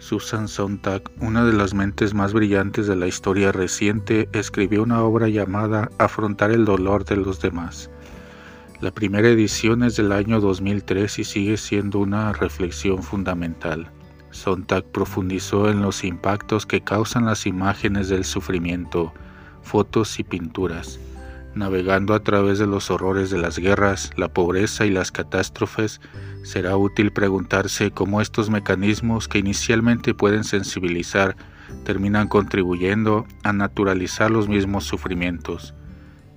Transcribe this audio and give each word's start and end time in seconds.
Susan 0.00 0.48
Sontag, 0.48 1.02
una 1.20 1.44
de 1.44 1.52
las 1.52 1.74
mentes 1.74 2.14
más 2.14 2.32
brillantes 2.32 2.86
de 2.86 2.96
la 2.96 3.06
historia 3.06 3.52
reciente, 3.52 4.30
escribió 4.32 4.82
una 4.82 5.02
obra 5.02 5.28
llamada 5.28 5.90
Afrontar 5.98 6.50
el 6.50 6.64
dolor 6.64 7.04
de 7.04 7.16
los 7.16 7.40
demás. 7.40 7.90
La 8.80 8.92
primera 8.92 9.28
edición 9.28 9.82
es 9.82 9.96
del 9.96 10.12
año 10.12 10.40
2003 10.40 11.18
y 11.18 11.24
sigue 11.24 11.58
siendo 11.58 11.98
una 11.98 12.32
reflexión 12.32 13.02
fundamental. 13.02 13.90
Sontag 14.30 14.84
profundizó 14.86 15.68
en 15.68 15.82
los 15.82 16.02
impactos 16.02 16.64
que 16.64 16.80
causan 16.80 17.26
las 17.26 17.46
imágenes 17.46 18.08
del 18.08 18.24
sufrimiento, 18.24 19.12
fotos 19.62 20.18
y 20.18 20.24
pinturas 20.24 20.98
Navegando 21.54 22.14
a 22.14 22.22
través 22.22 22.60
de 22.60 22.66
los 22.66 22.92
horrores 22.92 23.30
de 23.30 23.38
las 23.38 23.58
guerras, 23.58 24.12
la 24.16 24.28
pobreza 24.28 24.86
y 24.86 24.90
las 24.90 25.10
catástrofes, 25.10 26.00
será 26.42 26.76
útil 26.76 27.12
preguntarse 27.12 27.90
cómo 27.90 28.20
estos 28.20 28.50
mecanismos 28.50 29.28
que 29.28 29.38
inicialmente 29.38 30.14
pueden 30.14 30.44
sensibilizar 30.44 31.36
terminan 31.84 32.28
contribuyendo 32.28 33.26
a 33.42 33.52
naturalizar 33.52 34.30
los 34.30 34.48
mismos 34.48 34.84
sufrimientos. 34.84 35.74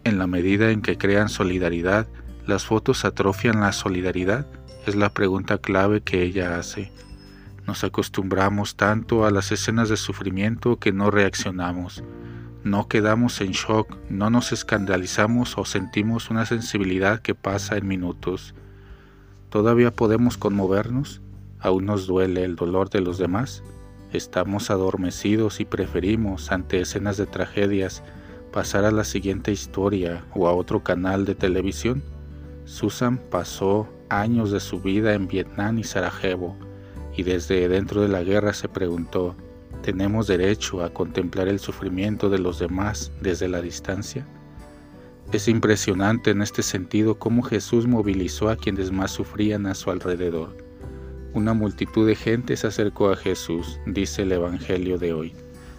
En 0.03 0.17
la 0.20 0.27
medida 0.27 0.71
en 0.71 0.81
que 0.81 0.97
crean 0.97 1.30
solidaridad, 1.30 2.08
¿las 2.45 2.66
fotos 2.66 3.05
atrofian 3.05 3.61
la 3.61 3.71
solidaridad? 3.71 4.45
Es 4.85 4.95
la 4.95 5.13
pregunta 5.13 5.58
clave 5.58 6.02
que 6.02 6.23
ella 6.23 6.58
hace. 6.58 6.91
Nos 7.66 7.83
acostumbramos 7.83 8.75
tanto 8.75 9.25
a 9.25 9.31
las 9.31 9.52
escenas 9.52 9.89
de 9.89 9.97
sufrimiento 9.97 10.77
que 10.77 10.91
no 10.91 11.09
reaccionamos 11.09 12.03
no 12.63 12.88
quedamos 12.88 13.41
en 13.41 13.52
shock, 13.52 13.97
no 14.09 14.30
nos 14.30 14.53
escandalizamos 14.53 15.58
o 15.58 15.66
sentimos 15.66 16.30
una 16.30 16.45
sensibilidad 16.45 17.20
que 17.22 17.35
pasa 17.35 17.75
en 17.75 17.88
minutos. 17.88 18.55
¿Todavía 19.53 19.91
podemos 19.91 20.35
conmovernos? 20.35 21.22
¿Aún 21.59 21.86
nos 21.86 22.08
duele 22.08 22.44
el 22.44 22.55
dolor 22.55 22.89
de 22.89 23.02
los 23.02 23.19
demás? 23.19 23.61
¿Estamos 24.11 24.72
adormecidos 24.72 25.59
y 25.59 25.66
preferimos, 25.66 26.52
ante 26.52 26.81
escenas 26.81 27.17
de 27.17 27.27
tragedias, 27.27 28.02
pasar 28.52 28.83
a 28.83 28.89
la 28.89 29.03
siguiente 29.03 29.52
historia 29.52 30.25
o 30.33 30.47
a 30.47 30.53
otro 30.55 30.83
canal 30.83 31.25
de 31.25 31.36
televisión? 31.36 32.02
Susan 32.66 33.19
pasó 33.30 33.88
años 34.09 34.50
de 34.50 34.59
su 34.59 34.81
vida 34.81 35.14
en 35.14 35.27
Vietnam 35.27 35.77
y 35.77 35.83
Sarajevo, 35.83 36.58
y 37.16 37.22
desde 37.22 37.67
dentro 37.67 38.02
de 38.02 38.08
la 38.08 38.23
guerra 38.23 38.53
se 38.53 38.70
preguntó, 38.70 39.36
¿Tenemos 39.83 40.25
derecho 40.25 40.83
a 40.83 40.92
contemplar 40.92 41.47
el 41.47 41.59
sufrimiento 41.59 42.31
de 42.31 42.39
los 42.39 42.58
demás 42.58 43.11
desde 43.22 43.47
la 43.47 43.61
distancia? 43.61 44.25
Es 45.31 45.47
impresionante 45.47 46.31
en 46.31 46.41
este 46.41 46.61
sentido 46.61 47.17
cómo 47.17 47.41
Jesús 47.41 47.88
movilizó 47.88 48.49
a 48.49 48.55
quienes 48.55 48.91
más 48.91 49.11
sufrían 49.11 49.65
a 49.65 49.73
su 49.73 49.89
alrededor. 49.89 50.55
Una 51.33 51.53
multitud 51.53 52.05
de 52.05 52.15
gente 52.15 52.55
se 52.55 52.67
acercó 52.67 53.09
a 53.09 53.15
Jesús, 53.15 53.80
dice 53.88 54.21
el 54.21 54.33
Evangelio 54.33 54.99
de 54.99 55.13
hoy. 55.13 55.33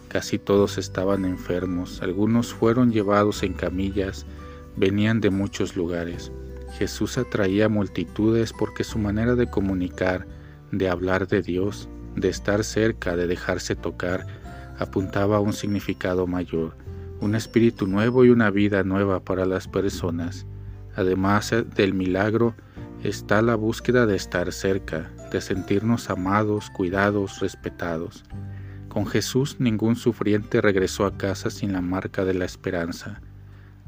Casi 0.08 0.38
todos 0.38 0.78
estaban 0.78 1.24
enfermos, 1.24 2.02
algunos 2.02 2.52
fueron 2.52 2.90
llevados 2.90 3.44
en 3.44 3.52
camillas, 3.52 4.26
venían 4.76 5.20
de 5.20 5.30
muchos 5.30 5.76
lugares. 5.76 6.32
Jesús 6.78 7.18
atraía 7.18 7.68
multitudes 7.68 8.52
porque 8.52 8.82
su 8.82 8.98
manera 8.98 9.36
de 9.36 9.48
comunicar, 9.48 10.26
de 10.72 10.88
hablar 10.88 11.28
de 11.28 11.42
Dios, 11.42 11.88
de 12.16 12.28
estar 12.28 12.64
cerca, 12.64 13.16
de 13.16 13.28
dejarse 13.28 13.76
tocar, 13.76 14.26
apuntaba 14.78 15.36
a 15.36 15.40
un 15.40 15.52
significado 15.52 16.26
mayor, 16.26 16.76
un 17.20 17.34
espíritu 17.34 17.86
nuevo 17.86 18.24
y 18.24 18.30
una 18.30 18.50
vida 18.50 18.82
nueva 18.84 19.20
para 19.20 19.46
las 19.46 19.68
personas. 19.68 20.46
Además 20.96 21.54
del 21.74 21.94
milagro 21.94 22.54
está 23.02 23.42
la 23.42 23.54
búsqueda 23.54 24.06
de 24.06 24.16
estar 24.16 24.52
cerca, 24.52 25.10
de 25.30 25.40
sentirnos 25.40 26.10
amados, 26.10 26.70
cuidados, 26.70 27.40
respetados. 27.40 28.24
Con 28.88 29.06
Jesús 29.06 29.56
ningún 29.58 29.96
sufriente 29.96 30.60
regresó 30.60 31.04
a 31.04 31.16
casa 31.16 31.50
sin 31.50 31.72
la 31.72 31.80
marca 31.80 32.24
de 32.24 32.34
la 32.34 32.44
esperanza. 32.44 33.20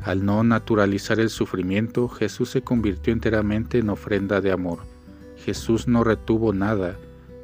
Al 0.01 0.25
no 0.25 0.43
naturalizar 0.43 1.21
el 1.21 1.31
sufrimiento, 1.31 2.09
Jesús 2.09 2.51
se 2.51 2.63
convirtió 2.63 3.13
enteramente 3.13 3.79
en 3.79 3.89
ofrenda 3.89 4.41
de 4.41 4.53
amor. 4.53 4.81
Jesús 5.37 5.87
no 5.89 6.05
retuvo 6.05 6.53
nada, 6.53 6.97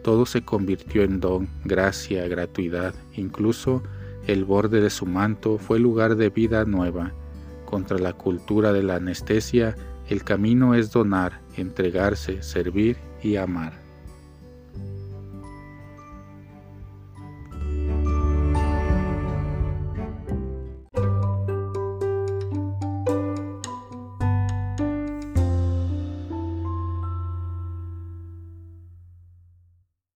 todo 0.02 0.26
se 0.26 0.42
convirtió 0.42 1.02
en 1.02 1.20
don, 1.20 1.48
gracia, 1.64 2.26
gratuidad, 2.26 2.94
incluso 3.14 3.82
el 4.26 4.44
borde 4.44 4.80
de 4.80 4.90
su 4.90 5.06
manto 5.06 5.58
fue 5.58 5.78
lugar 5.78 6.16
de 6.16 6.30
vida 6.30 6.64
nueva. 6.64 7.12
Contra 7.64 7.98
la 7.98 8.12
cultura 8.12 8.72
de 8.72 8.82
la 8.82 8.96
anestesia, 8.96 9.76
el 10.08 10.24
camino 10.24 10.74
es 10.74 10.92
donar, 10.92 11.40
entregarse, 11.56 12.42
servir 12.42 12.96
y 13.22 13.36
amar. 13.36 13.81